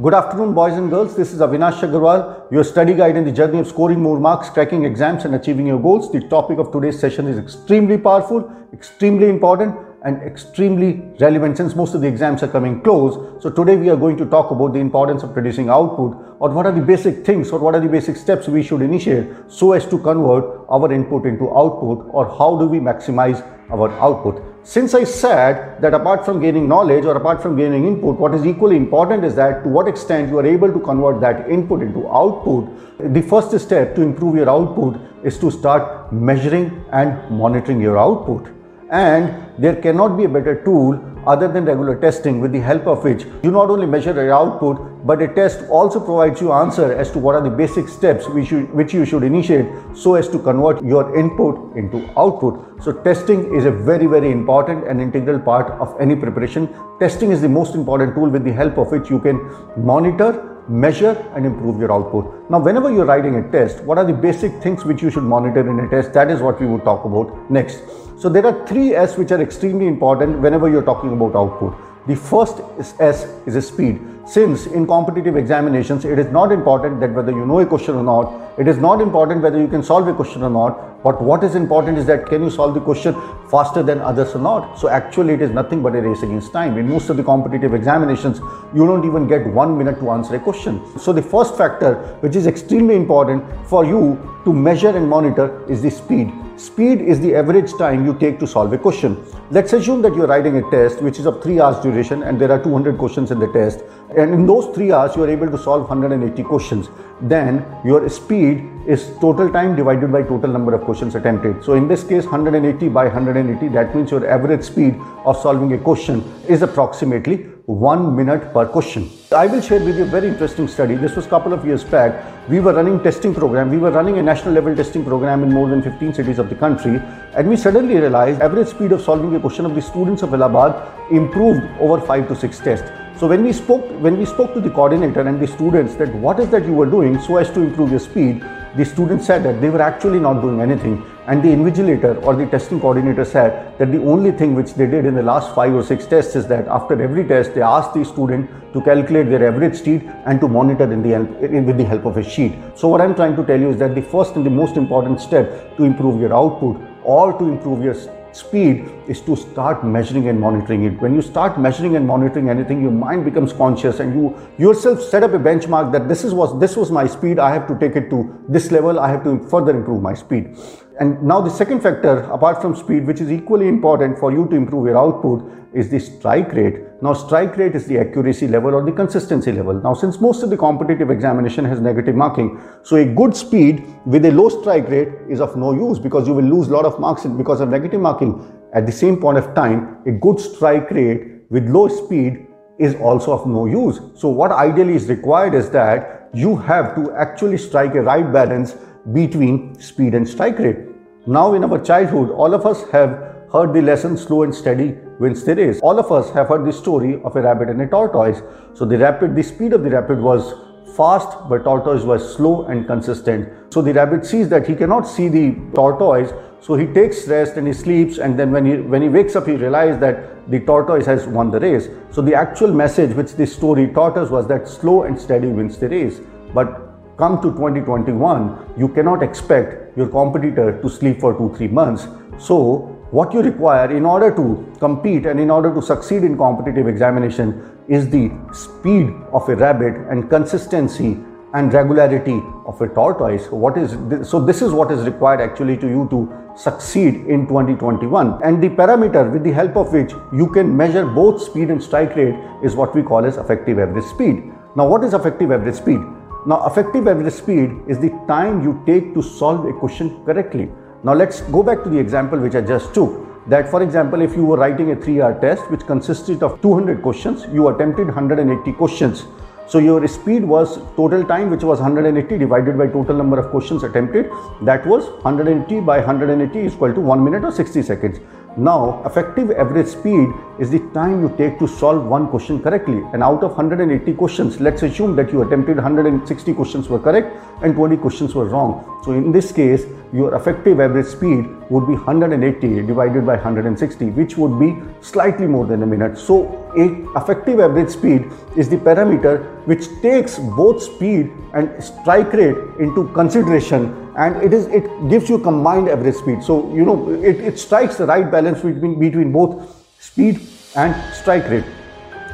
Good 0.00 0.14
afternoon, 0.14 0.54
boys 0.54 0.72
and 0.72 0.88
girls. 0.88 1.14
This 1.14 1.34
is 1.34 1.40
Avinash 1.40 1.80
Agarwal, 1.80 2.50
your 2.50 2.64
study 2.64 2.94
guide 2.94 3.14
in 3.14 3.26
the 3.26 3.30
journey 3.30 3.58
of 3.58 3.66
scoring 3.66 4.00
more 4.00 4.18
marks, 4.18 4.48
cracking 4.48 4.86
exams, 4.86 5.26
and 5.26 5.34
achieving 5.34 5.66
your 5.66 5.78
goals. 5.78 6.10
The 6.10 6.26
topic 6.28 6.58
of 6.58 6.72
today's 6.72 6.98
session 6.98 7.26
is 7.26 7.36
extremely 7.36 7.98
powerful, 7.98 8.50
extremely 8.72 9.28
important, 9.28 9.76
and 10.02 10.22
extremely 10.22 11.02
relevant 11.20 11.58
since 11.58 11.76
most 11.76 11.94
of 11.94 12.00
the 12.00 12.08
exams 12.08 12.42
are 12.42 12.48
coming 12.48 12.80
close. 12.80 13.42
So, 13.42 13.50
today 13.50 13.76
we 13.76 13.90
are 13.90 13.96
going 13.96 14.16
to 14.16 14.24
talk 14.24 14.50
about 14.50 14.72
the 14.72 14.78
importance 14.78 15.22
of 15.24 15.34
producing 15.34 15.68
output 15.68 16.16
or 16.38 16.48
what 16.48 16.64
are 16.64 16.72
the 16.72 16.80
basic 16.80 17.26
things 17.26 17.50
or 17.50 17.58
what 17.58 17.74
are 17.74 17.80
the 17.80 17.88
basic 17.88 18.16
steps 18.16 18.48
we 18.48 18.62
should 18.62 18.80
initiate 18.80 19.28
so 19.48 19.72
as 19.72 19.84
to 19.88 19.98
convert 19.98 20.64
our 20.70 20.90
input 20.90 21.26
into 21.26 21.54
output 21.54 22.08
or 22.12 22.26
how 22.38 22.56
do 22.58 22.66
we 22.66 22.78
maximize 22.78 23.46
our 23.70 23.90
output. 24.00 24.51
Since 24.64 24.94
I 24.94 25.02
said 25.02 25.82
that 25.82 25.92
apart 25.92 26.24
from 26.24 26.40
gaining 26.40 26.68
knowledge 26.68 27.04
or 27.04 27.16
apart 27.16 27.42
from 27.42 27.56
gaining 27.56 27.84
input, 27.84 28.16
what 28.16 28.32
is 28.32 28.46
equally 28.46 28.76
important 28.76 29.24
is 29.24 29.34
that 29.34 29.64
to 29.64 29.68
what 29.68 29.88
extent 29.88 30.28
you 30.30 30.38
are 30.38 30.46
able 30.46 30.72
to 30.72 30.78
convert 30.78 31.20
that 31.20 31.50
input 31.50 31.82
into 31.82 32.08
output. 32.08 32.68
The 33.12 33.22
first 33.22 33.58
step 33.58 33.96
to 33.96 34.02
improve 34.02 34.36
your 34.36 34.48
output 34.48 35.00
is 35.24 35.36
to 35.40 35.50
start 35.50 36.12
measuring 36.12 36.84
and 36.92 37.28
monitoring 37.28 37.80
your 37.80 37.98
output. 37.98 38.50
And 38.88 39.34
there 39.58 39.74
cannot 39.74 40.16
be 40.16 40.24
a 40.24 40.28
better 40.28 40.62
tool 40.62 41.11
other 41.26 41.48
than 41.48 41.64
regular 41.64 41.98
testing 42.00 42.40
with 42.40 42.52
the 42.52 42.60
help 42.60 42.86
of 42.86 43.04
which 43.04 43.24
you 43.42 43.50
not 43.50 43.70
only 43.70 43.86
measure 43.86 44.12
your 44.12 44.32
output 44.32 45.06
but 45.06 45.20
a 45.20 45.28
test 45.28 45.64
also 45.68 45.98
provides 45.98 46.40
you 46.40 46.52
answer 46.52 46.92
as 46.92 47.10
to 47.10 47.18
what 47.18 47.34
are 47.34 47.42
the 47.42 47.50
basic 47.50 47.88
steps 47.88 48.28
which 48.28 48.50
you, 48.50 48.62
which 48.66 48.94
you 48.94 49.04
should 49.04 49.22
initiate 49.22 49.66
so 49.94 50.14
as 50.14 50.28
to 50.28 50.38
convert 50.38 50.82
your 50.84 51.16
input 51.18 51.76
into 51.76 51.98
output. 52.16 52.82
So 52.82 52.92
testing 52.92 53.54
is 53.54 53.64
a 53.64 53.70
very 53.70 54.06
very 54.06 54.30
important 54.30 54.86
and 54.86 55.00
integral 55.00 55.40
part 55.40 55.72
of 55.80 56.00
any 56.00 56.14
preparation. 56.14 56.68
Testing 57.00 57.32
is 57.32 57.40
the 57.40 57.48
most 57.48 57.74
important 57.74 58.14
tool 58.14 58.28
with 58.28 58.44
the 58.44 58.52
help 58.52 58.78
of 58.78 58.90
which 58.92 59.10
you 59.10 59.18
can 59.18 59.40
monitor 59.76 60.51
measure 60.68 61.16
and 61.34 61.44
improve 61.44 61.78
your 61.78 61.92
output. 61.92 62.50
Now, 62.50 62.58
whenever 62.60 62.90
you're 62.90 63.04
writing 63.04 63.36
a 63.36 63.50
test, 63.50 63.82
what 63.84 63.98
are 63.98 64.04
the 64.04 64.12
basic 64.12 64.62
things 64.62 64.84
which 64.84 65.02
you 65.02 65.10
should 65.10 65.24
monitor 65.24 65.68
in 65.68 65.80
a 65.80 65.88
test? 65.88 66.12
That 66.12 66.30
is 66.30 66.40
what 66.40 66.60
we 66.60 66.66
would 66.66 66.84
talk 66.84 67.04
about 67.04 67.50
next. 67.50 67.82
So, 68.18 68.28
there 68.28 68.46
are 68.46 68.66
three 68.66 68.94
S 68.94 69.16
which 69.16 69.32
are 69.32 69.40
extremely 69.40 69.86
important 69.86 70.38
whenever 70.38 70.68
you're 70.68 70.84
talking 70.84 71.12
about 71.12 71.34
output. 71.34 71.76
The 72.06 72.16
first 72.16 72.60
is 72.78 72.94
S 72.98 73.24
is 73.46 73.56
a 73.56 73.62
speed. 73.62 74.00
Since 74.24 74.66
in 74.66 74.86
competitive 74.86 75.36
examinations, 75.36 76.04
it 76.04 76.16
is 76.16 76.30
not 76.30 76.52
important 76.52 77.00
that 77.00 77.12
whether 77.12 77.32
you 77.32 77.44
know 77.44 77.58
a 77.58 77.66
question 77.66 77.96
or 77.96 78.04
not, 78.04 78.56
it 78.56 78.68
is 78.68 78.78
not 78.78 79.00
important 79.00 79.42
whether 79.42 79.58
you 79.58 79.66
can 79.66 79.82
solve 79.82 80.06
a 80.06 80.14
question 80.14 80.44
or 80.44 80.50
not, 80.50 81.02
but 81.02 81.20
what 81.20 81.42
is 81.42 81.56
important 81.56 81.98
is 81.98 82.06
that 82.06 82.26
can 82.26 82.44
you 82.44 82.50
solve 82.50 82.74
the 82.74 82.80
question 82.80 83.14
faster 83.50 83.82
than 83.82 84.00
others 84.00 84.34
or 84.36 84.38
not. 84.38 84.78
So 84.78 84.88
actually 84.88 85.34
it 85.34 85.42
is 85.42 85.50
nothing 85.50 85.82
but 85.82 85.96
a 85.96 86.00
race 86.00 86.22
against 86.22 86.52
time. 86.52 86.78
In 86.78 86.88
most 86.88 87.10
of 87.10 87.16
the 87.16 87.24
competitive 87.24 87.74
examinations, 87.74 88.38
you 88.72 88.86
don't 88.86 89.04
even 89.04 89.26
get 89.26 89.44
one 89.44 89.76
minute 89.76 89.98
to 89.98 90.10
answer 90.10 90.36
a 90.36 90.38
question. 90.38 90.80
So 91.00 91.12
the 91.12 91.22
first 91.22 91.56
factor 91.56 91.94
which 92.20 92.36
is 92.36 92.46
extremely 92.46 92.94
important 92.94 93.44
for 93.66 93.84
you 93.84 94.20
to 94.44 94.52
measure 94.52 94.96
and 94.96 95.08
monitor 95.08 95.68
is 95.68 95.82
the 95.82 95.90
speed. 95.90 96.32
Speed 96.56 97.00
is 97.00 97.18
the 97.18 97.34
average 97.34 97.72
time 97.72 98.04
you 98.06 98.14
take 98.14 98.38
to 98.38 98.46
solve 98.46 98.72
a 98.72 98.78
question. 98.78 99.16
Let's 99.50 99.72
assume 99.72 100.00
that 100.02 100.14
you're 100.14 100.26
writing 100.26 100.58
a 100.58 100.70
test 100.70 101.02
which 101.02 101.18
is 101.18 101.26
of 101.26 101.42
3 101.42 101.60
hours 101.60 101.82
duration 101.82 102.22
and 102.22 102.40
there 102.40 102.52
are 102.52 102.62
200 102.62 102.98
questions 102.98 103.30
in 103.32 103.40
the 103.40 103.50
test 103.52 103.82
and 104.16 104.34
in 104.34 104.46
those 104.46 104.74
3 104.74 104.92
hours 104.92 105.16
you 105.16 105.22
are 105.24 105.30
able 105.30 105.50
to 105.50 105.58
solve 105.58 105.88
180 105.88 106.42
questions. 106.42 106.88
Then 107.20 107.64
your 107.84 108.08
speed 108.08 108.68
is 108.86 109.06
total 109.20 109.50
time 109.50 109.76
divided 109.76 110.10
by 110.10 110.22
total 110.22 110.50
number 110.50 110.74
of 110.74 110.82
questions 110.82 111.14
attempted. 111.14 111.64
So 111.64 111.74
in 111.74 111.88
this 111.88 112.02
case 112.02 112.24
180 112.24 112.88
by 112.88 113.04
180 113.04 113.68
that 113.68 113.94
means 113.94 114.10
your 114.10 114.28
average 114.28 114.64
speed 114.64 114.96
of 115.24 115.36
solving 115.36 115.72
a 115.72 115.78
question 115.78 116.22
is 116.48 116.62
approximately 116.62 117.46
one 117.66 118.16
minute 118.16 118.52
per 118.52 118.66
question. 118.66 119.08
I 119.30 119.46
will 119.46 119.60
share 119.60 119.78
with 119.78 119.96
you 119.96 120.02
a 120.02 120.06
very 120.06 120.28
interesting 120.28 120.66
study. 120.66 120.96
This 120.96 121.14
was 121.14 121.26
a 121.26 121.28
couple 121.28 121.52
of 121.52 121.64
years 121.64 121.84
back. 121.84 122.24
We 122.48 122.58
were 122.58 122.72
running 122.74 123.00
testing 123.02 123.34
program. 123.34 123.70
We 123.70 123.78
were 123.78 123.92
running 123.92 124.18
a 124.18 124.22
national 124.22 124.54
level 124.54 124.74
testing 124.74 125.04
program 125.04 125.44
in 125.44 125.52
more 125.52 125.68
than 125.68 125.80
15 125.80 126.14
cities 126.14 126.40
of 126.40 126.48
the 126.48 126.56
country. 126.56 127.00
And 127.36 127.48
we 127.48 127.56
suddenly 127.56 127.94
realized 127.94 128.42
average 128.42 128.68
speed 128.68 128.90
of 128.90 129.00
solving 129.00 129.34
a 129.36 129.40
question 129.40 129.64
of 129.64 129.76
the 129.76 129.82
students 129.82 130.22
of 130.22 130.34
Allahabad 130.34 131.12
improved 131.12 131.62
over 131.80 132.00
five 132.04 132.26
to 132.28 132.34
six 132.34 132.58
tests. 132.58 132.90
So 133.18 133.28
when 133.28 133.44
we 133.44 133.52
spoke, 133.52 133.88
when 134.00 134.18
we 134.18 134.24
spoke 134.24 134.54
to 134.54 134.60
the 134.60 134.70
coordinator 134.70 135.20
and 135.20 135.40
the 135.40 135.46
students 135.46 135.94
that 135.96 136.12
what 136.14 136.40
is 136.40 136.48
that 136.50 136.64
you 136.64 136.72
were 136.72 136.86
doing 136.86 137.20
so 137.20 137.36
as 137.36 137.50
to 137.50 137.60
improve 137.60 137.90
your 137.90 138.00
speed, 138.00 138.44
the 138.76 138.84
students 138.84 139.26
said 139.26 139.42
that 139.44 139.60
they 139.60 139.70
were 139.70 139.82
actually 139.82 140.18
not 140.18 140.40
doing 140.40 140.60
anything 140.60 141.04
and 141.26 141.42
the 141.42 141.48
invigilator 141.48 142.20
or 142.24 142.34
the 142.34 142.46
testing 142.46 142.80
coordinator 142.80 143.24
said 143.24 143.78
that 143.78 143.92
the 143.92 144.02
only 144.02 144.32
thing 144.32 144.54
which 144.54 144.74
they 144.74 144.86
did 144.86 145.04
in 145.04 145.14
the 145.14 145.22
last 145.22 145.54
five 145.54 145.72
or 145.72 145.82
six 145.82 146.04
tests 146.06 146.34
is 146.34 146.48
that 146.48 146.66
after 146.66 147.00
every 147.00 147.24
test 147.24 147.54
they 147.54 147.62
asked 147.62 147.94
the 147.94 148.04
student 148.04 148.50
to 148.72 148.80
calculate 148.80 149.28
their 149.28 149.46
average 149.46 149.76
speed 149.76 150.10
and 150.26 150.40
to 150.40 150.48
monitor 150.48 150.90
in 150.92 151.02
the 151.02 151.10
help, 151.10 151.28
with 151.40 151.76
the 151.76 151.84
help 151.84 152.06
of 152.06 152.16
a 152.16 152.24
sheet. 152.24 152.54
So 152.74 152.88
what 152.88 153.00
I'm 153.00 153.14
trying 153.14 153.36
to 153.36 153.44
tell 153.44 153.60
you 153.60 153.70
is 153.70 153.76
that 153.76 153.94
the 153.94 154.02
first 154.02 154.34
and 154.34 154.44
the 154.44 154.50
most 154.50 154.76
important 154.76 155.20
step 155.20 155.76
to 155.76 155.84
improve 155.84 156.20
your 156.20 156.34
output 156.34 156.80
or 157.04 157.38
to 157.38 157.44
improve 157.44 157.84
your 157.84 157.94
speed 158.32 158.90
is 159.08 159.20
to 159.22 159.36
start 159.36 159.84
measuring 159.84 160.28
and 160.28 160.40
monitoring 160.40 160.84
it. 160.84 161.00
When 161.00 161.14
you 161.14 161.22
start 161.22 161.58
measuring 161.58 161.96
and 161.96 162.06
monitoring 162.06 162.48
anything, 162.48 162.82
your 162.82 162.90
mind 162.90 163.24
becomes 163.24 163.52
conscious 163.52 164.00
and 164.00 164.14
you 164.14 164.36
yourself 164.58 165.02
set 165.02 165.22
up 165.22 165.32
a 165.32 165.38
benchmark 165.38 165.92
that 165.92 166.08
this 166.08 166.24
is 166.24 166.34
what 166.34 166.60
this 166.60 166.76
was 166.76 166.90
my 166.90 167.06
speed. 167.06 167.38
I 167.38 167.52
have 167.52 167.66
to 167.68 167.78
take 167.78 167.96
it 167.96 168.10
to 168.10 168.44
this 168.48 168.70
level. 168.70 168.98
I 168.98 169.10
have 169.10 169.24
to 169.24 169.38
further 169.48 169.76
improve 169.76 170.02
my 170.02 170.14
speed. 170.14 170.56
And 171.00 171.22
now 171.22 171.40
the 171.40 171.50
second 171.50 171.80
factor, 171.80 172.18
apart 172.30 172.60
from 172.60 172.76
speed, 172.76 173.06
which 173.06 173.20
is 173.20 173.30
equally 173.30 173.66
important 173.66 174.18
for 174.18 174.30
you 174.30 174.46
to 174.48 174.56
improve 174.56 174.86
your 174.86 174.98
output, 174.98 175.50
is 175.72 175.88
the 175.88 175.98
strike 175.98 176.52
rate. 176.52 176.80
Now, 177.00 177.14
strike 177.14 177.56
rate 177.56 177.74
is 177.74 177.86
the 177.86 177.98
accuracy 177.98 178.46
level 178.46 178.74
or 178.74 178.84
the 178.84 178.92
consistency 178.92 179.52
level. 179.52 179.74
Now, 179.74 179.94
since 179.94 180.20
most 180.20 180.42
of 180.42 180.50
the 180.50 180.56
competitive 180.56 181.10
examination 181.10 181.64
has 181.64 181.80
negative 181.80 182.14
marking, 182.14 182.60
so 182.82 182.96
a 182.96 183.06
good 183.06 183.34
speed 183.34 183.84
with 184.04 184.24
a 184.26 184.30
low 184.30 184.48
strike 184.48 184.88
rate 184.88 185.08
is 185.28 185.40
of 185.40 185.56
no 185.56 185.72
use 185.72 185.98
because 185.98 186.28
you 186.28 186.34
will 186.34 186.44
lose 186.44 186.68
a 186.68 186.72
lot 186.72 186.84
of 186.84 187.00
marks 187.00 187.24
because 187.24 187.60
of 187.60 187.70
negative 187.70 188.00
marking. 188.00 188.46
At 188.74 188.86
the 188.86 188.92
same 188.92 189.18
point 189.18 189.38
of 189.38 189.54
time, 189.54 190.02
a 190.06 190.12
good 190.12 190.38
strike 190.40 190.90
rate 190.90 191.42
with 191.48 191.68
low 191.68 191.88
speed 191.88 192.46
is 192.82 192.94
also 192.96 193.32
of 193.32 193.46
no 193.46 193.66
use. 193.66 194.00
So, 194.14 194.28
what 194.28 194.52
ideally 194.52 194.94
is 194.94 195.08
required 195.08 195.54
is 195.54 195.70
that 195.70 196.30
you 196.34 196.56
have 196.56 196.94
to 196.96 197.12
actually 197.12 197.58
strike 197.58 197.94
a 197.94 198.02
right 198.02 198.32
balance 198.32 198.74
between 199.12 199.78
speed 199.80 200.14
and 200.14 200.28
strike 200.28 200.58
rate. 200.58 200.78
Now, 201.26 201.54
in 201.54 201.64
our 201.64 201.78
childhood, 201.78 202.30
all 202.30 202.54
of 202.54 202.66
us 202.66 202.82
have 202.90 203.10
heard 203.52 203.72
the 203.74 203.82
lesson 203.82 204.16
slow 204.16 204.42
and 204.44 204.54
steady 204.54 204.96
wins 205.20 205.44
the 205.44 205.54
race. 205.54 205.78
All 205.82 205.98
of 205.98 206.10
us 206.10 206.30
have 206.30 206.48
heard 206.48 206.64
the 206.64 206.72
story 206.72 207.20
of 207.22 207.36
a 207.36 207.42
rabbit 207.42 207.68
and 207.68 207.80
a 207.82 207.86
tortoise. 207.86 208.42
So 208.74 208.84
the 208.84 208.98
rapid, 208.98 209.36
the 209.36 209.42
speed 209.42 209.72
of 209.72 209.82
the 209.82 209.90
rabbit 209.90 210.18
was 210.18 210.54
fast, 210.96 211.48
but 211.48 211.64
tortoise 211.64 212.02
was 212.02 212.34
slow 212.34 212.66
and 212.66 212.86
consistent. 212.86 213.48
So 213.72 213.82
the 213.82 213.92
rabbit 213.92 214.26
sees 214.26 214.48
that 214.50 214.66
he 214.66 214.74
cannot 214.74 215.02
see 215.02 215.28
the 215.28 215.56
tortoise, 215.74 216.32
so 216.60 216.74
he 216.74 216.86
takes 216.86 217.26
rest 217.26 217.56
and 217.56 217.66
he 217.66 217.72
sleeps. 217.72 218.18
And 218.18 218.38
then 218.38 218.52
when 218.52 218.64
he 218.64 218.76
when 218.76 219.02
he 219.02 219.08
wakes 219.08 219.34
up, 219.34 219.46
he 219.46 219.56
realizes 219.56 220.00
that 220.00 220.50
the 220.50 220.60
tortoise 220.60 221.06
has 221.06 221.26
won 221.26 221.50
the 221.50 221.60
race. 221.60 221.88
So 222.10 222.22
the 222.22 222.34
actual 222.34 222.72
message 222.72 223.14
which 223.16 223.32
this 223.32 223.54
story 223.54 223.88
taught 223.92 224.16
us 224.16 224.30
was 224.30 224.46
that 224.48 224.68
slow 224.68 225.02
and 225.02 225.20
steady 225.20 225.48
wins 225.48 225.78
the 225.78 225.88
race. 225.88 226.20
But 226.54 226.92
come 227.16 227.40
to 227.42 227.50
2021, 227.52 228.74
you 228.76 228.88
cannot 228.88 229.22
expect 229.22 229.96
your 229.96 230.08
competitor 230.08 230.80
to 230.80 230.88
sleep 230.88 231.20
for 231.20 231.34
two 231.34 231.54
three 231.56 231.68
months. 231.68 232.06
So 232.38 232.91
what 233.12 233.34
you 233.34 233.42
require 233.42 233.94
in 233.94 234.06
order 234.06 234.34
to 234.34 234.44
compete 234.78 235.26
and 235.26 235.38
in 235.38 235.50
order 235.50 235.72
to 235.74 235.82
succeed 235.82 236.24
in 236.24 236.36
competitive 236.36 236.88
examination 236.88 237.48
is 237.86 238.08
the 238.08 238.30
speed 238.52 239.12
of 239.32 239.46
a 239.50 239.56
rabbit 239.56 239.94
and 240.10 240.30
consistency 240.30 241.18
and 241.52 241.74
regularity 241.74 242.40
of 242.64 242.80
a 242.80 242.88
tortoise. 242.88 243.50
What 243.50 243.76
is 243.76 243.96
this? 244.08 244.30
so 244.30 244.40
this 244.40 244.62
is 244.62 244.72
what 244.72 244.90
is 244.90 245.04
required 245.04 245.42
actually 245.42 245.76
to 245.78 245.88
you 245.88 246.08
to 246.08 246.20
succeed 246.56 247.16
in 247.34 247.46
2021 247.46 248.40
and 248.42 248.62
the 248.62 248.70
parameter 248.70 249.30
with 249.30 249.44
the 249.44 249.52
help 249.52 249.76
of 249.76 249.92
which 249.92 250.12
you 250.32 250.48
can 250.50 250.74
measure 250.74 251.04
both 251.04 251.42
speed 251.42 251.68
and 251.68 251.82
strike 251.82 252.16
rate 252.16 252.34
is 252.64 252.74
what 252.74 252.94
we 252.94 253.02
call 253.02 253.26
as 253.26 253.36
effective 253.36 253.78
average 253.78 254.06
speed. 254.06 254.42
Now 254.74 254.88
what 254.88 255.04
is 255.04 255.12
effective 255.12 255.52
average 255.52 255.74
speed? 255.74 256.00
Now 256.46 256.66
effective 256.66 257.06
average 257.06 257.34
speed 257.34 257.72
is 257.88 257.98
the 257.98 258.08
time 258.26 258.62
you 258.62 258.82
take 258.86 259.12
to 259.12 259.22
solve 259.22 259.66
a 259.66 259.72
question 259.74 260.24
correctly 260.24 260.70
now 261.04 261.14
let's 261.14 261.40
go 261.40 261.64
back 261.64 261.82
to 261.82 261.90
the 261.90 261.98
example 261.98 262.38
which 262.38 262.54
I 262.54 262.60
just 262.60 262.94
took. 262.94 263.48
That 263.48 263.68
for 263.68 263.82
example, 263.82 264.22
if 264.22 264.36
you 264.36 264.44
were 264.44 264.56
writing 264.56 264.92
a 264.92 264.94
3-hour 264.94 265.40
test 265.40 265.68
which 265.68 265.80
consisted 265.80 266.44
of 266.44 266.62
200 266.62 267.02
questions, 267.02 267.44
you 267.52 267.66
attempted 267.68 268.06
180 268.06 268.72
questions. 268.74 269.24
So 269.66 269.78
your 269.78 270.06
speed 270.06 270.44
was 270.44 270.76
total 270.94 271.24
time 271.24 271.50
which 271.50 271.64
was 271.64 271.80
180 271.80 272.38
divided 272.38 272.78
by 272.78 272.86
total 272.86 273.16
number 273.16 273.40
of 273.40 273.50
questions 273.50 273.82
attempted. 273.82 274.30
That 274.62 274.86
was 274.86 275.08
180 275.24 275.80
by 275.80 275.98
180 275.98 276.58
is 276.60 276.74
equal 276.74 276.94
to 276.94 277.00
1 277.00 277.24
minute 277.24 277.42
or 277.42 277.50
60 277.50 277.82
seconds. 277.82 278.20
Now, 278.56 279.02
effective 279.06 279.50
average 279.50 279.86
speed 279.86 280.28
is 280.58 280.70
the 280.70 280.80
time 280.92 281.22
you 281.22 281.34
take 281.38 281.58
to 281.58 281.66
solve 281.66 282.04
one 282.04 282.28
question 282.28 282.62
correctly. 282.62 283.02
And 283.14 283.22
out 283.22 283.42
of 283.42 283.56
180 283.56 284.12
questions, 284.12 284.60
let's 284.60 284.82
assume 284.82 285.16
that 285.16 285.32
you 285.32 285.40
attempted 285.40 285.76
160 285.76 286.52
questions 286.52 286.88
were 286.90 286.98
correct 286.98 287.34
and 287.62 287.74
20 287.74 287.96
questions 287.96 288.34
were 288.34 288.44
wrong. 288.44 288.84
So 289.04 289.12
in 289.12 289.32
this 289.32 289.52
case, 289.52 289.86
your 290.12 290.34
effective 290.34 290.80
average 290.80 291.06
speed 291.06 291.48
would 291.72 291.86
be 291.86 291.94
180 291.94 292.82
divided 292.82 293.24
by 293.24 293.34
160, 293.34 294.10
which 294.10 294.36
would 294.36 294.58
be 294.60 294.76
slightly 295.00 295.46
more 295.46 295.66
than 295.66 295.82
a 295.82 295.86
minute. 295.86 296.18
So 296.18 296.36
a 296.76 296.86
effective 297.18 297.60
average 297.60 297.90
speed 297.90 298.30
is 298.56 298.68
the 298.68 298.76
parameter 298.76 299.34
which 299.66 299.86
takes 300.02 300.38
both 300.38 300.82
speed 300.82 301.30
and 301.54 301.82
strike 301.82 302.32
rate 302.34 302.56
into 302.78 303.08
consideration 303.14 303.86
and 304.16 304.42
it 304.42 304.52
is 304.52 304.66
it 304.66 304.88
gives 305.08 305.30
you 305.30 305.38
combined 305.38 305.88
average 305.88 306.16
speed. 306.16 306.42
So 306.42 306.58
you 306.74 306.84
know 306.84 307.10
it, 307.10 307.40
it 307.40 307.58
strikes 307.58 307.96
the 307.96 308.06
right 308.06 308.30
balance 308.30 308.60
between 308.60 308.98
between 308.98 309.32
both 309.32 309.54
speed 309.98 310.40
and 310.76 311.14
strike 311.14 311.48
rate. 311.48 311.64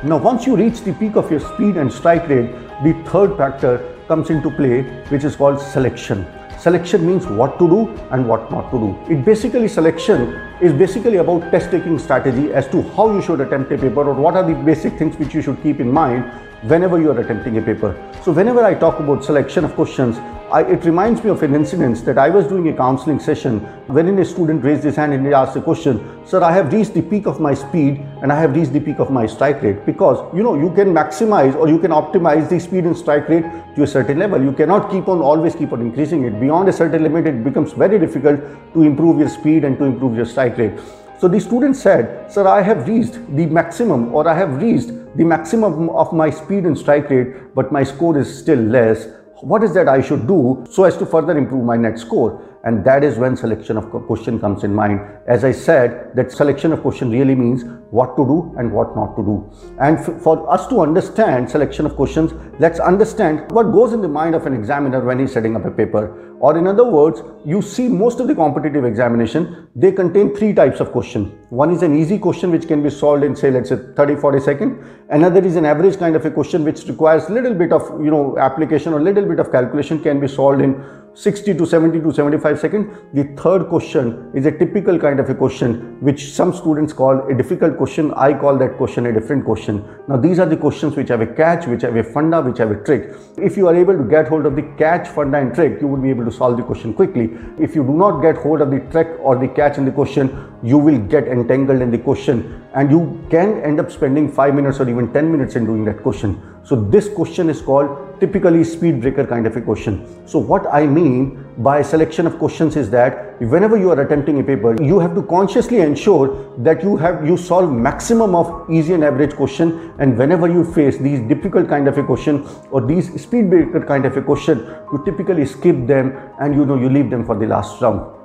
Now 0.02 0.16
once 0.16 0.46
you 0.46 0.56
reach 0.56 0.80
the 0.80 0.94
peak 0.94 1.14
of 1.16 1.30
your 1.30 1.40
speed 1.40 1.76
and 1.76 1.92
strike 1.92 2.28
rate 2.28 2.50
the 2.82 2.92
third 3.12 3.36
factor 3.36 3.78
comes 4.08 4.30
into 4.30 4.50
play 4.50 4.82
which 5.14 5.24
is 5.24 5.36
called 5.36 5.60
selection 5.60 6.26
selection 6.58 7.06
means 7.06 7.26
what 7.26 7.58
to 7.58 7.68
do 7.68 7.88
and 8.10 8.28
what 8.28 8.50
not 8.50 8.70
to 8.70 8.78
do. 8.78 9.12
It 9.12 9.24
basically 9.24 9.68
selection 9.68 10.34
is 10.60 10.72
basically 10.72 11.16
about 11.16 11.50
test 11.52 11.70
taking 11.70 11.98
strategy 11.98 12.52
as 12.52 12.66
to 12.68 12.82
how 12.94 13.12
you 13.12 13.22
should 13.22 13.40
attempt 13.40 13.70
a 13.72 13.78
paper 13.78 14.08
or 14.08 14.14
what 14.14 14.34
are 14.34 14.42
the 14.42 14.54
basic 14.54 14.98
things 14.98 15.16
which 15.16 15.34
you 15.34 15.42
should 15.42 15.62
keep 15.62 15.78
in 15.78 15.90
mind 15.90 16.24
whenever 16.62 17.00
you 17.00 17.10
are 17.12 17.20
attempting 17.20 17.58
a 17.58 17.62
paper. 17.62 17.94
So 18.24 18.32
whenever 18.32 18.64
i 18.64 18.74
talk 18.74 18.98
about 18.98 19.24
selection 19.24 19.64
of 19.64 19.74
questions 19.74 20.18
I, 20.50 20.62
it 20.62 20.86
reminds 20.86 21.22
me 21.22 21.28
of 21.28 21.42
an 21.42 21.54
incident 21.54 22.02
that 22.06 22.16
I 22.16 22.30
was 22.30 22.46
doing 22.46 22.68
a 22.68 22.72
counseling 22.72 23.20
session 23.20 23.60
wherein 23.86 24.18
a 24.18 24.24
student 24.24 24.64
raised 24.64 24.82
his 24.82 24.96
hand 24.96 25.12
and 25.12 25.26
he 25.26 25.34
asked 25.34 25.54
a 25.56 25.60
question, 25.60 26.26
Sir, 26.26 26.42
I 26.42 26.52
have 26.52 26.72
reached 26.72 26.94
the 26.94 27.02
peak 27.02 27.26
of 27.26 27.38
my 27.38 27.52
speed 27.52 27.98
and 28.22 28.32
I 28.32 28.40
have 28.40 28.56
reached 28.56 28.72
the 28.72 28.80
peak 28.80 28.98
of 28.98 29.10
my 29.10 29.26
strike 29.26 29.60
rate 29.60 29.84
because 29.84 30.18
you 30.34 30.42
know 30.42 30.54
you 30.54 30.72
can 30.72 30.94
maximize 30.94 31.54
or 31.54 31.68
you 31.68 31.78
can 31.78 31.90
optimize 31.90 32.48
the 32.48 32.58
speed 32.58 32.84
and 32.84 32.96
strike 32.96 33.28
rate 33.28 33.44
to 33.76 33.82
a 33.82 33.86
certain 33.86 34.18
level. 34.18 34.42
You 34.42 34.52
cannot 34.52 34.90
keep 34.90 35.08
on 35.08 35.20
always 35.20 35.54
keep 35.54 35.72
on 35.72 35.82
increasing 35.82 36.24
it. 36.24 36.40
Beyond 36.40 36.70
a 36.70 36.72
certain 36.72 37.02
limit, 37.02 37.26
it 37.26 37.44
becomes 37.44 37.74
very 37.74 37.98
difficult 37.98 38.40
to 38.72 38.82
improve 38.82 39.18
your 39.18 39.28
speed 39.28 39.64
and 39.64 39.76
to 39.76 39.84
improve 39.84 40.16
your 40.16 40.24
strike 40.24 40.56
rate. 40.56 40.80
So 41.18 41.28
the 41.28 41.40
student 41.40 41.76
said, 41.76 42.32
Sir, 42.32 42.48
I 42.48 42.62
have 42.62 42.88
reached 42.88 43.18
the 43.36 43.44
maximum 43.44 44.14
or 44.14 44.26
I 44.26 44.34
have 44.34 44.62
reached 44.62 44.88
the 45.14 45.24
maximum 45.24 45.90
of 45.90 46.14
my 46.14 46.30
speed 46.30 46.64
and 46.64 46.78
strike 46.78 47.10
rate, 47.10 47.54
but 47.54 47.70
my 47.70 47.82
score 47.82 48.16
is 48.16 48.38
still 48.38 48.60
less 48.60 49.08
what 49.40 49.62
is 49.62 49.72
that 49.74 49.88
I 49.88 50.00
should 50.00 50.26
do 50.26 50.64
so 50.70 50.84
as 50.84 50.96
to 50.98 51.06
further 51.06 51.36
improve 51.36 51.64
my 51.64 51.76
net 51.76 51.98
score? 51.98 52.44
And 52.64 52.84
that 52.84 53.04
is 53.04 53.16
when 53.18 53.36
selection 53.36 53.76
of 53.76 53.88
question 53.90 54.40
comes 54.40 54.64
in 54.64 54.74
mind. 54.74 55.00
As 55.26 55.44
I 55.44 55.52
said, 55.52 56.10
that 56.16 56.32
selection 56.32 56.72
of 56.72 56.82
question 56.82 57.10
really 57.10 57.34
means 57.34 57.64
what 57.90 58.16
to 58.16 58.24
do 58.24 58.54
and 58.58 58.72
what 58.72 58.96
not 58.96 59.16
to 59.16 59.22
do. 59.22 59.50
And 59.80 59.98
for 60.22 60.50
us 60.52 60.66
to 60.66 60.80
understand 60.80 61.50
selection 61.50 61.86
of 61.86 61.94
questions, 61.94 62.32
let's 62.58 62.80
understand 62.80 63.50
what 63.52 63.72
goes 63.72 63.92
in 63.92 64.00
the 64.02 64.08
mind 64.08 64.34
of 64.34 64.46
an 64.46 64.52
examiner 64.52 65.00
when 65.00 65.18
he's 65.18 65.32
setting 65.32 65.54
up 65.56 65.64
a 65.64 65.70
paper. 65.70 66.36
Or 66.40 66.56
in 66.56 66.66
other 66.66 66.84
words, 66.84 67.20
you 67.44 67.60
see 67.62 67.88
most 67.88 68.20
of 68.20 68.28
the 68.28 68.34
competitive 68.34 68.84
examination, 68.84 69.68
they 69.74 69.90
contain 69.90 70.34
three 70.36 70.52
types 70.52 70.80
of 70.80 70.92
question. 70.92 71.24
One 71.50 71.70
is 71.70 71.82
an 71.82 71.96
easy 71.96 72.18
question 72.18 72.50
which 72.50 72.68
can 72.68 72.82
be 72.82 72.90
solved 72.90 73.24
in 73.24 73.34
say 73.34 73.50
let's 73.50 73.70
say 73.70 73.78
30, 73.96 74.16
40 74.16 74.40
seconds. 74.40 74.84
Another 75.10 75.44
is 75.44 75.56
an 75.56 75.64
average 75.64 75.98
kind 75.98 76.14
of 76.14 76.24
a 76.24 76.30
question 76.30 76.64
which 76.64 76.84
requires 76.84 77.28
little 77.28 77.54
bit 77.54 77.72
of 77.72 77.82
you 78.04 78.10
know 78.10 78.38
application 78.38 78.92
or 78.92 79.00
little 79.00 79.24
bit 79.24 79.40
of 79.40 79.50
calculation 79.50 80.00
can 80.00 80.20
be 80.20 80.28
solved 80.28 80.60
in 80.60 80.84
60 81.14 81.54
to 81.54 81.66
70 81.66 82.00
to 82.00 82.12
75 82.12 82.60
seconds. 82.60 82.96
The 83.12 83.24
third 83.36 83.68
question 83.68 84.30
is 84.34 84.46
a 84.46 84.52
typical 84.52 84.98
kind 85.00 85.18
of 85.18 85.28
a 85.28 85.34
question 85.34 86.00
which 86.00 86.32
some 86.32 86.52
students 86.52 86.92
call 86.92 87.26
a 87.28 87.34
difficult 87.34 87.76
question. 87.76 88.12
I 88.14 88.32
call 88.34 88.56
that 88.58 88.76
question 88.76 89.06
a 89.06 89.12
different 89.12 89.44
question. 89.44 89.84
Now 90.06 90.16
these 90.16 90.38
are 90.38 90.46
the 90.46 90.56
questions 90.56 90.94
which 90.94 91.08
have 91.08 91.20
a 91.20 91.26
catch, 91.26 91.66
which 91.66 91.82
have 91.82 91.96
a 91.96 92.04
funda, 92.04 92.40
which 92.48 92.58
have 92.58 92.70
a 92.70 92.82
trick. 92.84 93.14
If 93.36 93.56
you 93.56 93.68
are 93.68 93.74
able 93.74 93.96
to 93.96 94.04
get 94.04 94.28
hold 94.28 94.46
of 94.46 94.56
the 94.56 94.62
catch, 94.76 95.08
funda 95.08 95.38
and 95.38 95.54
trick, 95.54 95.80
you 95.80 95.86
will 95.86 96.00
be 96.00 96.10
able 96.10 96.24
to 96.24 96.32
solve 96.32 96.56
the 96.56 96.62
question 96.62 96.92
quickly. 96.94 97.30
If 97.58 97.74
you 97.74 97.84
do 97.84 97.92
not 97.92 98.20
get 98.20 98.36
hold 98.36 98.60
of 98.60 98.70
the 98.70 98.80
trick 98.90 99.08
or 99.20 99.36
the 99.36 99.48
catch 99.48 99.78
in 99.78 99.84
the 99.84 99.92
question, 99.92 100.52
you 100.62 100.78
will 100.78 100.98
get 100.98 101.28
entangled 101.28 101.82
in 101.82 101.90
the 101.90 101.98
question 101.98 102.62
and 102.74 102.90
you 102.90 103.24
can 103.30 103.60
end 103.62 103.80
up 103.80 103.90
spending 103.90 104.30
5 104.30 104.54
minutes 104.54 104.80
or 104.80 104.88
even 104.88 105.12
10 105.12 105.30
minutes 105.30 105.56
in 105.56 105.66
doing 105.66 105.84
that 105.84 106.02
question. 106.02 106.40
So 106.68 106.76
this 106.76 107.08
question 107.08 107.48
is 107.48 107.62
called 107.62 108.20
typically 108.20 108.62
speed 108.62 109.00
breaker 109.00 109.26
kind 109.26 109.46
of 109.46 109.56
a 109.56 109.60
question. 109.62 109.94
So 110.28 110.38
what 110.38 110.66
I 110.70 110.84
mean 110.86 111.46
by 111.56 111.80
selection 111.80 112.26
of 112.26 112.38
questions 112.38 112.76
is 112.76 112.90
that 112.90 113.40
whenever 113.40 113.78
you 113.78 113.90
are 113.90 113.98
attempting 114.02 114.38
a 114.40 114.44
paper, 114.44 114.76
you 114.82 114.98
have 114.98 115.14
to 115.14 115.22
consciously 115.22 115.80
ensure 115.80 116.52
that 116.58 116.82
you 116.82 116.98
have 116.98 117.26
you 117.26 117.38
solve 117.38 117.72
maximum 117.72 118.34
of 118.34 118.68
easy 118.70 118.92
and 118.92 119.02
average 119.02 119.34
question 119.34 119.94
and 119.98 120.18
whenever 120.18 120.46
you 120.46 120.62
face 120.74 120.98
these 120.98 121.20
difficult 121.20 121.70
kind 121.70 121.88
of 121.88 121.96
a 121.96 122.02
question 122.02 122.46
or 122.70 122.86
these 122.86 123.08
speed 123.18 123.48
breaker 123.48 123.82
kind 123.86 124.04
of 124.04 124.14
a 124.18 124.20
question, 124.20 124.58
you 124.92 125.02
typically 125.06 125.46
skip 125.46 125.86
them 125.86 126.14
and 126.38 126.54
you 126.54 126.66
know 126.66 126.76
you 126.76 126.90
leave 126.90 127.08
them 127.08 127.24
for 127.24 127.34
the 127.34 127.46
last 127.46 127.80
round. 127.80 128.17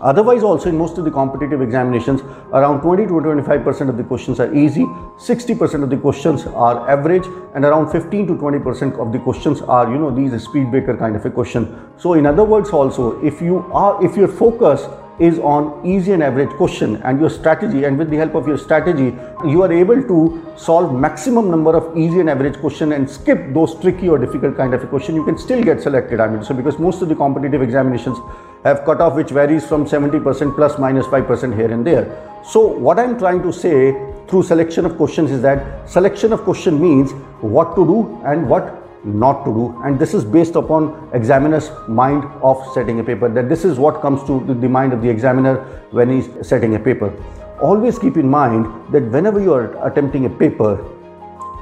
Otherwise 0.00 0.42
also 0.42 0.68
in 0.68 0.78
most 0.78 0.96
of 0.98 1.04
the 1.04 1.10
competitive 1.10 1.60
examinations 1.60 2.22
around 2.52 2.80
20 2.80 3.06
to 3.06 3.12
25% 3.12 3.88
of 3.88 3.96
the 3.96 4.04
questions 4.04 4.40
are 4.40 4.54
easy, 4.54 4.84
60% 4.84 5.82
of 5.82 5.90
the 5.90 5.96
questions 5.96 6.46
are 6.46 6.88
average 6.88 7.26
and 7.54 7.64
around 7.64 7.90
15 7.90 8.26
to 8.28 8.34
20% 8.34 8.98
of 8.98 9.12
the 9.12 9.18
questions 9.18 9.60
are 9.62 9.90
you 9.90 9.98
know 9.98 10.10
these 10.10 10.42
speed 10.42 10.70
breaker 10.70 10.96
kind 10.96 11.16
of 11.16 11.24
a 11.26 11.30
question. 11.30 11.90
So 11.98 12.14
in 12.14 12.24
other 12.26 12.44
words 12.44 12.70
also 12.70 13.22
if 13.22 13.42
you 13.42 13.58
are 13.72 14.04
if 14.04 14.16
your 14.16 14.28
focus 14.28 14.86
is 15.20 15.38
on 15.38 15.86
easy 15.86 16.12
and 16.12 16.22
average 16.22 16.50
question 16.50 16.96
and 17.02 17.20
your 17.20 17.30
strategy 17.30 17.84
and 17.84 17.98
with 17.98 18.10
the 18.10 18.16
help 18.16 18.34
of 18.34 18.46
your 18.48 18.58
strategy 18.58 19.14
you 19.46 19.62
are 19.62 19.72
able 19.72 20.02
to 20.02 20.18
solve 20.56 20.94
maximum 20.94 21.50
number 21.50 21.76
of 21.76 21.96
easy 21.96 22.20
and 22.20 22.30
average 22.30 22.58
question 22.58 22.92
and 22.92 23.08
skip 23.08 23.52
those 23.52 23.74
tricky 23.80 24.08
or 24.08 24.18
difficult 24.18 24.56
kind 24.56 24.72
of 24.72 24.82
a 24.82 24.86
question 24.86 25.14
you 25.14 25.24
can 25.24 25.36
still 25.36 25.62
get 25.62 25.80
selected 25.80 26.20
i 26.20 26.26
mean 26.26 26.42
so 26.42 26.54
because 26.54 26.78
most 26.78 27.02
of 27.02 27.08
the 27.08 27.14
competitive 27.14 27.62
examinations 27.62 28.18
have 28.64 28.84
cutoff 28.84 29.14
which 29.14 29.30
varies 29.30 29.66
from 29.66 29.86
70% 29.86 30.54
plus 30.54 30.78
minus 30.78 31.06
5% 31.06 31.56
here 31.56 31.72
and 31.72 31.86
there. 31.86 32.04
So 32.44 32.66
what 32.66 32.98
I'm 32.98 33.18
trying 33.18 33.42
to 33.42 33.52
say 33.52 33.92
through 34.28 34.42
selection 34.42 34.84
of 34.84 34.96
questions 34.96 35.30
is 35.30 35.42
that 35.42 35.88
selection 35.88 36.32
of 36.32 36.42
question 36.42 36.80
means 36.80 37.12
what 37.40 37.74
to 37.76 37.86
do 37.86 38.22
and 38.24 38.48
what 38.48 38.79
not 39.04 39.44
to 39.44 39.52
do. 39.52 39.82
And 39.84 39.98
this 39.98 40.14
is 40.14 40.24
based 40.24 40.56
upon 40.56 41.10
examiner's 41.12 41.70
mind 41.88 42.24
of 42.42 42.62
setting 42.74 43.00
a 43.00 43.04
paper 43.04 43.28
that 43.28 43.48
this 43.48 43.64
is 43.64 43.78
what 43.78 44.00
comes 44.00 44.22
to 44.24 44.40
the 44.44 44.68
mind 44.68 44.92
of 44.92 45.02
the 45.02 45.08
examiner 45.08 45.56
when 45.90 46.10
he's 46.10 46.28
setting 46.46 46.74
a 46.74 46.78
paper. 46.78 47.12
Always 47.60 47.98
keep 47.98 48.16
in 48.16 48.28
mind 48.28 48.66
that 48.92 49.04
whenever 49.04 49.40
you 49.40 49.52
are 49.52 49.86
attempting 49.86 50.26
a 50.26 50.30
paper 50.30 50.78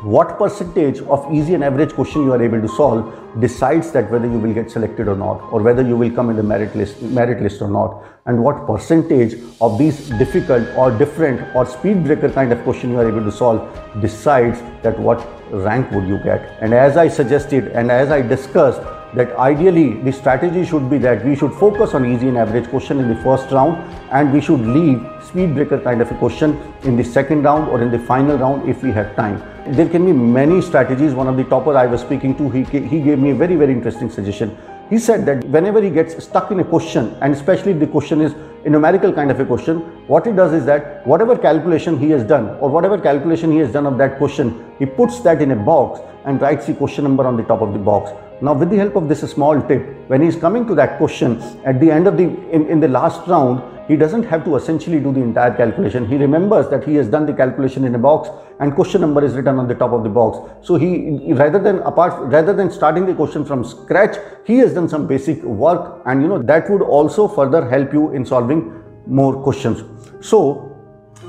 what 0.02 0.38
percentage 0.38 1.00
of 1.00 1.26
easy 1.32 1.54
and 1.54 1.64
average 1.64 1.92
question 1.92 2.22
you 2.22 2.32
are 2.32 2.42
able 2.42 2.60
to 2.60 2.68
solve 2.68 3.12
decides 3.40 3.90
that 3.90 4.08
whether 4.10 4.26
you 4.26 4.38
will 4.38 4.54
get 4.54 4.70
selected 4.70 5.08
or 5.08 5.16
not 5.16 5.40
or 5.52 5.60
whether 5.60 5.82
you 5.82 5.96
will 5.96 6.10
come 6.10 6.30
in 6.30 6.36
the 6.36 6.42
merit 6.42 6.74
list 6.76 7.02
merit 7.02 7.42
list 7.42 7.60
or 7.60 7.68
not 7.68 8.04
and 8.26 8.42
what 8.42 8.66
percentage 8.66 9.34
of 9.60 9.76
these 9.76 10.10
difficult 10.10 10.68
or 10.76 10.96
different 10.96 11.40
or 11.56 11.66
speed 11.66 12.04
breaker 12.04 12.30
kind 12.30 12.52
of 12.52 12.62
question 12.62 12.90
you 12.90 12.98
are 12.98 13.08
able 13.08 13.24
to 13.24 13.32
solve 13.32 13.60
decides 14.00 14.60
that 14.82 14.98
what 15.00 15.26
rank 15.50 15.90
would 15.92 16.06
you 16.06 16.18
get. 16.18 16.58
And 16.60 16.74
as 16.74 16.96
i 16.96 17.08
suggested 17.08 17.68
and 17.68 17.90
as 17.90 18.10
i 18.10 18.20
discussed 18.20 18.82
that 19.14 19.34
ideally 19.36 19.94
the 20.02 20.12
strategy 20.12 20.64
should 20.64 20.88
be 20.90 20.98
that 20.98 21.24
we 21.24 21.34
should 21.34 21.52
focus 21.52 21.94
on 21.94 22.04
easy 22.04 22.28
and 22.28 22.36
average 22.36 22.68
question 22.68 22.98
in 22.98 23.08
the 23.08 23.16
first 23.22 23.50
round 23.50 23.76
and 24.12 24.32
we 24.32 24.40
should 24.40 24.60
leave 24.60 25.00
speed 25.22 25.54
breaker 25.54 25.78
kind 25.80 26.00
of 26.00 26.10
a 26.10 26.14
question 26.16 26.58
in 26.82 26.96
the 26.96 27.04
second 27.04 27.42
round 27.42 27.68
or 27.68 27.82
in 27.82 27.90
the 27.90 27.98
final 27.98 28.36
round 28.36 28.68
if 28.68 28.82
we 28.82 28.90
have 28.92 29.14
time. 29.16 29.42
There 29.74 29.88
can 29.88 30.04
be 30.04 30.12
many 30.12 30.60
strategies. 30.62 31.14
One 31.14 31.28
of 31.28 31.36
the 31.36 31.44
topper 31.44 31.76
I 31.76 31.86
was 31.86 32.00
speaking 32.00 32.34
to, 32.36 32.48
he, 32.50 32.64
he 32.64 33.00
gave 33.00 33.18
me 33.18 33.30
a 33.30 33.34
very, 33.34 33.56
very 33.56 33.72
interesting 33.72 34.10
suggestion. 34.10 34.56
He 34.90 34.98
said 34.98 35.26
that 35.26 35.44
whenever 35.44 35.82
he 35.82 35.90
gets 35.90 36.22
stuck 36.24 36.50
in 36.50 36.60
a 36.60 36.64
question 36.64 37.14
and 37.20 37.34
especially 37.34 37.72
if 37.72 37.78
the 37.78 37.86
question 37.86 38.22
is 38.22 38.34
a 38.64 38.70
numerical 38.70 39.12
kind 39.12 39.30
of 39.30 39.38
a 39.38 39.44
question, 39.44 39.80
what 40.06 40.26
he 40.26 40.32
does 40.32 40.52
is 40.52 40.64
that 40.64 41.06
whatever 41.06 41.36
calculation 41.36 41.98
he 41.98 42.10
has 42.10 42.24
done 42.24 42.56
or 42.60 42.70
whatever 42.70 42.98
calculation 42.98 43.52
he 43.52 43.58
has 43.58 43.72
done 43.72 43.86
of 43.86 43.98
that 43.98 44.16
question, 44.16 44.64
he 44.78 44.86
puts 44.86 45.20
that 45.20 45.42
in 45.42 45.50
a 45.50 45.56
box 45.56 46.00
and 46.24 46.40
writes 46.40 46.66
the 46.66 46.74
question 46.74 47.04
number 47.04 47.26
on 47.26 47.36
the 47.36 47.42
top 47.42 47.60
of 47.60 47.72
the 47.72 47.78
box. 47.78 48.10
Now 48.40 48.54
with 48.54 48.70
the 48.70 48.76
help 48.76 48.94
of 48.94 49.08
this 49.08 49.20
small 49.20 49.60
tip, 49.62 50.08
when 50.08 50.22
he's 50.22 50.36
coming 50.36 50.66
to 50.66 50.74
that 50.76 50.96
question 50.98 51.40
at 51.64 51.80
the 51.80 51.90
end 51.90 52.06
of 52.06 52.16
the, 52.16 52.24
in, 52.24 52.66
in 52.68 52.80
the 52.80 52.88
last 52.88 53.26
round, 53.26 53.62
he 53.88 53.96
doesn't 53.96 54.24
have 54.24 54.44
to 54.44 54.56
essentially 54.56 55.00
do 55.00 55.12
the 55.12 55.20
entire 55.20 55.54
calculation. 55.54 56.06
He 56.06 56.16
remembers 56.16 56.68
that 56.68 56.84
he 56.84 56.94
has 56.96 57.08
done 57.08 57.24
the 57.24 57.32
calculation 57.32 57.84
in 57.84 57.94
a 57.94 57.98
box 57.98 58.28
and 58.60 58.74
question 58.74 59.00
number 59.00 59.24
is 59.24 59.34
written 59.34 59.58
on 59.58 59.66
the 59.66 59.74
top 59.74 59.92
of 59.92 60.02
the 60.02 60.10
box. 60.10 60.66
So 60.66 60.76
he, 60.76 61.32
rather 61.32 61.58
than 61.58 61.78
apart, 61.80 62.30
rather 62.30 62.52
than 62.52 62.70
starting 62.70 63.06
the 63.06 63.14
question 63.14 63.44
from 63.44 63.64
scratch, 63.64 64.16
he 64.44 64.58
has 64.58 64.74
done 64.74 64.88
some 64.88 65.06
basic 65.06 65.42
work 65.42 66.02
and 66.04 66.20
you 66.20 66.28
know, 66.28 66.42
that 66.42 66.70
would 66.70 66.82
also 66.82 67.26
further 67.26 67.68
help 67.68 67.92
you 67.92 68.12
in 68.12 68.26
solving 68.26 68.84
more 69.06 69.42
questions. 69.42 69.82
So 70.20 70.67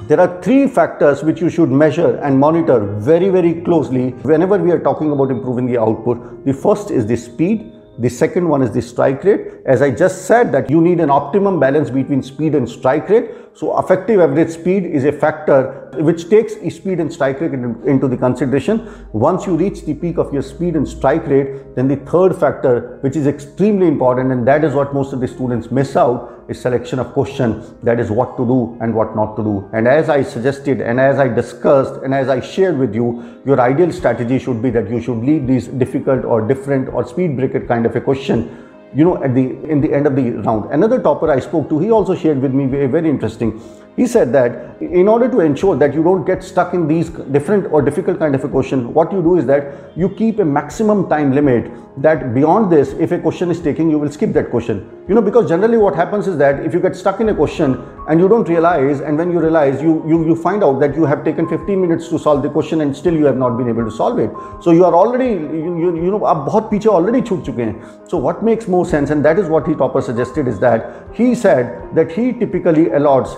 there 0.07 0.19
are 0.19 0.41
three 0.41 0.67
factors 0.67 1.23
which 1.23 1.41
you 1.41 1.49
should 1.49 1.69
measure 1.69 2.17
and 2.17 2.39
monitor 2.39 2.79
very, 2.97 3.29
very 3.29 3.61
closely 3.61 4.09
whenever 4.21 4.57
we 4.57 4.71
are 4.71 4.79
talking 4.79 5.11
about 5.11 5.31
improving 5.31 5.65
the 5.65 5.77
output. 5.79 6.45
The 6.45 6.53
first 6.53 6.91
is 6.91 7.05
the 7.05 7.15
speed, 7.17 7.71
The 7.99 8.07
second 8.09 8.47
one 8.47 8.61
is 8.61 8.71
the 8.71 8.81
strike 8.81 9.25
rate. 9.25 9.55
As 9.65 9.81
I 9.81 9.91
just 9.91 10.25
said 10.25 10.53
that 10.53 10.69
you 10.69 10.79
need 10.79 11.01
an 11.01 11.09
optimum 11.09 11.59
balance 11.59 11.89
between 11.89 12.23
speed 12.23 12.55
and 12.55 12.67
strike 12.67 13.09
rate. 13.09 13.29
So 13.53 13.77
effective 13.77 14.21
average 14.21 14.51
speed 14.51 14.85
is 14.85 15.03
a 15.03 15.11
factor 15.11 15.88
which 15.99 16.29
takes 16.29 16.53
speed 16.73 16.99
and 16.99 17.11
strike 17.11 17.41
rate 17.41 17.53
into 17.53 18.07
the 18.07 18.17
consideration. 18.17 19.07
Once 19.11 19.45
you 19.45 19.55
reach 19.55 19.81
the 19.81 19.93
peak 19.93 20.17
of 20.17 20.33
your 20.33 20.41
speed 20.41 20.75
and 20.75 20.87
strike 20.87 21.27
rate, 21.27 21.75
then 21.75 21.87
the 21.87 21.97
third 21.97 22.35
factor, 22.35 22.97
which 23.01 23.15
is 23.15 23.27
extremely 23.27 23.87
important, 23.87 24.31
and 24.31 24.47
that 24.47 24.63
is 24.63 24.73
what 24.73 24.93
most 24.93 25.13
of 25.13 25.19
the 25.19 25.27
students 25.27 25.71
miss 25.71 25.95
out, 25.95 26.45
is 26.47 26.59
selection 26.59 26.99
of 26.99 27.11
question. 27.13 27.63
That 27.83 27.99
is 27.99 28.09
what 28.09 28.37
to 28.37 28.45
do 28.45 28.77
and 28.81 28.95
what 28.95 29.15
not 29.15 29.35
to 29.37 29.43
do. 29.43 29.69
And 29.73 29.87
as 29.87 30.09
I 30.09 30.23
suggested, 30.23 30.81
and 30.81 30.99
as 30.99 31.19
I 31.19 31.27
discussed, 31.27 32.01
and 32.03 32.13
as 32.13 32.29
I 32.29 32.39
shared 32.39 32.77
with 32.77 32.95
you, 32.95 33.41
your 33.45 33.59
ideal 33.59 33.91
strategy 33.91 34.39
should 34.39 34.61
be 34.61 34.69
that 34.71 34.89
you 34.89 35.01
should 35.01 35.19
leave 35.19 35.47
these 35.47 35.67
difficult 35.67 36.25
or 36.25 36.41
different 36.41 36.89
or 36.89 37.05
speed 37.07 37.35
breaker 37.35 37.65
kind 37.65 37.85
of 37.85 37.95
a 37.95 38.01
question 38.01 38.65
you 38.93 39.05
know 39.05 39.23
at 39.23 39.35
the 39.35 39.41
in 39.69 39.81
the 39.81 39.93
end 39.93 40.07
of 40.07 40.15
the 40.15 40.31
round 40.47 40.71
another 40.71 40.99
topper 40.99 41.29
i 41.29 41.39
spoke 41.39 41.69
to 41.69 41.77
he 41.77 41.91
also 41.91 42.15
shared 42.15 42.41
with 42.41 42.51
me 42.51 42.63
a 42.83 42.87
very 42.87 43.07
interesting 43.07 43.51
he 43.98 44.06
said 44.06 44.32
that 44.32 44.80
in 44.80 45.06
order 45.08 45.28
to 45.28 45.40
ensure 45.40 45.76
that 45.76 45.94
you 45.94 46.02
don't 46.02 46.24
get 46.24 46.42
stuck 46.42 46.74
in 46.74 46.88
these 46.88 47.10
different 47.36 47.72
or 47.72 47.80
difficult 47.80 48.18
kind 48.18 48.34
of 48.34 48.44
a 48.44 48.48
question 48.48 48.92
what 48.92 49.12
you 49.12 49.22
do 49.22 49.38
is 49.38 49.46
that 49.46 49.96
you 49.96 50.08
keep 50.08 50.38
a 50.40 50.44
maximum 50.44 51.08
time 51.08 51.32
limit 51.32 51.70
that 51.96 52.34
beyond 52.34 52.72
this 52.72 52.92
if 52.94 53.12
a 53.12 53.18
question 53.18 53.50
is 53.52 53.60
taking 53.60 53.88
you 53.88 53.98
will 53.98 54.10
skip 54.10 54.32
that 54.32 54.50
question 54.50 54.90
you 55.08 55.14
know 55.14 55.22
because 55.22 55.48
generally 55.48 55.78
what 55.78 55.94
happens 55.94 56.26
is 56.26 56.36
that 56.36 56.64
if 56.66 56.74
you 56.74 56.80
get 56.80 56.96
stuck 56.96 57.20
in 57.20 57.28
a 57.28 57.34
question 57.34 57.80
and 58.08 58.18
you 58.18 58.28
don't 58.28 58.48
realize 58.48 59.00
and 59.00 59.16
when 59.16 59.30
you 59.30 59.38
realize 59.38 59.80
you 59.80 60.02
you, 60.08 60.26
you 60.26 60.34
find 60.34 60.64
out 60.64 60.80
that 60.80 60.96
you 60.96 61.04
have 61.04 61.24
taken 61.24 61.48
15 61.48 61.80
minutes 61.80 62.08
to 62.08 62.18
solve 62.18 62.42
the 62.42 62.50
question 62.50 62.80
and 62.80 62.96
still 62.96 63.14
you 63.14 63.24
have 63.24 63.36
not 63.36 63.56
been 63.56 63.68
able 63.68 63.84
to 63.84 63.92
solve 63.92 64.18
it 64.18 64.30
so 64.60 64.72
you 64.72 64.84
are 64.84 64.94
already 64.94 65.28
you, 65.34 65.78
you, 65.78 65.96
you 65.96 66.10
know 66.10 66.20
आप 66.24 66.36
बहुत 66.46 66.68
पीछे 66.70 66.88
already 66.88 67.22
छूट 67.28 67.44
चुके 67.46 67.62
हैं 67.62 68.08
so 68.08 68.18
what 68.26 68.42
makes 68.42 68.66
more 68.66 68.84
sense 68.84 69.10
and 69.10 69.24
that 69.24 69.38
is 69.38 69.48
what 69.48 69.68
he 69.68 69.74
topper 69.74 70.00
suggested 70.00 70.48
is 70.48 70.58
that 70.58 70.90
he 71.12 71.34
said 71.34 71.72
that 71.94 72.10
he 72.10 72.32
typically 72.32 72.86
allots 73.00 73.36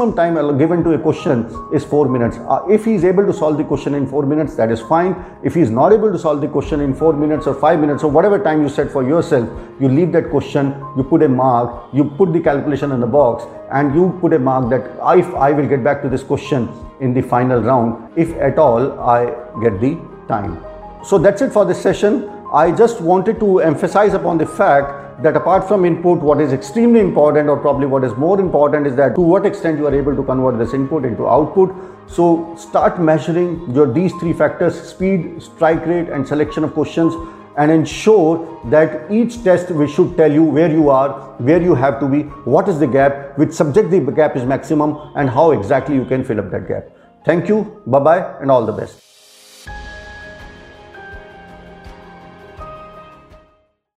maximum 0.00 0.16
time 0.16 0.58
given 0.58 0.82
to 0.82 0.92
a 0.92 0.98
question 0.98 1.44
is 1.74 1.84
4 1.84 2.08
minutes. 2.08 2.38
Uh, 2.48 2.64
if 2.70 2.84
he 2.84 2.94
is 2.94 3.04
able 3.04 3.26
to 3.26 3.32
solve 3.32 3.58
the 3.58 3.64
question 3.64 3.94
in 3.94 4.06
4 4.06 4.24
minutes 4.24 4.54
that 4.56 4.70
is 4.70 4.80
fine. 4.80 5.14
If 5.42 5.54
he 5.54 5.60
is 5.60 5.70
not 5.70 5.92
able 5.92 6.10
to 6.12 6.18
solve 6.18 6.40
the 6.40 6.48
question 6.48 6.80
in 6.80 6.94
4 6.94 7.12
minutes 7.12 7.46
or 7.46 7.54
5 7.54 7.80
minutes 7.80 8.02
or 8.02 8.10
whatever 8.10 8.38
time 8.38 8.62
you 8.62 8.68
set 8.68 8.90
for 8.90 9.02
yourself 9.02 9.48
you 9.80 9.88
leave 9.88 10.12
that 10.12 10.30
question 10.30 10.74
you 10.96 11.04
put 11.04 11.22
a 11.22 11.28
mark 11.28 11.92
you 11.92 12.04
put 12.04 12.32
the 12.32 12.40
calculation 12.40 12.92
in 12.92 13.00
the 13.00 13.06
box 13.06 13.44
and 13.72 13.94
you 13.94 14.16
put 14.20 14.32
a 14.32 14.38
mark 14.38 14.70
that 14.70 14.88
if 15.18 15.34
I 15.34 15.52
will 15.52 15.68
get 15.68 15.84
back 15.84 16.02
to 16.02 16.08
this 16.08 16.22
question 16.22 16.68
in 17.00 17.12
the 17.12 17.22
final 17.22 17.60
round 17.60 18.10
if 18.16 18.34
at 18.50 18.58
all 18.58 18.98
I 19.00 19.26
get 19.62 19.80
the 19.80 19.98
time. 20.28 20.64
So 21.04 21.18
that's 21.18 21.42
it 21.42 21.52
for 21.52 21.64
this 21.64 21.82
session. 21.82 22.28
I 22.52 22.72
just 22.72 23.00
wanted 23.00 23.38
to 23.40 23.60
emphasize 23.60 24.14
upon 24.14 24.38
the 24.38 24.46
fact 24.46 24.99
that 25.22 25.36
apart 25.36 25.66
from 25.68 25.84
input, 25.84 26.18
what 26.20 26.40
is 26.40 26.52
extremely 26.52 27.00
important 27.00 27.48
or 27.48 27.56
probably 27.56 27.86
what 27.86 28.04
is 28.04 28.12
more 28.14 28.40
important 28.40 28.86
is 28.86 28.96
that 28.96 29.14
to 29.14 29.20
what 29.20 29.46
extent 29.46 29.78
you 29.78 29.86
are 29.86 29.94
able 29.94 30.16
to 30.16 30.22
convert 30.22 30.58
this 30.58 30.74
input 30.74 31.04
into 31.04 31.26
output. 31.26 31.74
So 32.06 32.54
start 32.56 33.00
measuring 33.00 33.72
your 33.74 33.92
these 33.92 34.12
three 34.14 34.32
factors, 34.32 34.80
speed, 34.80 35.42
strike 35.42 35.86
rate 35.86 36.08
and 36.08 36.26
selection 36.26 36.64
of 36.64 36.72
questions 36.74 37.14
and 37.56 37.70
ensure 37.70 38.60
that 38.70 39.10
each 39.10 39.42
test 39.44 39.70
we 39.70 39.86
should 39.86 40.16
tell 40.16 40.32
you 40.32 40.42
where 40.42 40.70
you 40.70 40.88
are, 40.88 41.10
where 41.38 41.60
you 41.60 41.74
have 41.74 42.00
to 42.00 42.08
be, 42.08 42.22
what 42.44 42.68
is 42.68 42.78
the 42.78 42.86
gap, 42.86 43.36
which 43.36 43.52
subject 43.52 43.90
the 43.90 44.00
gap 44.00 44.36
is 44.36 44.44
maximum 44.44 45.12
and 45.16 45.28
how 45.28 45.50
exactly 45.50 45.94
you 45.94 46.04
can 46.04 46.24
fill 46.24 46.40
up 46.40 46.50
that 46.50 46.66
gap. 46.66 46.88
Thank 47.24 47.48
you, 47.48 47.82
bye-bye 47.86 48.40
and 48.40 48.50
all 48.50 48.64
the 48.64 48.72
best. 48.72 49.02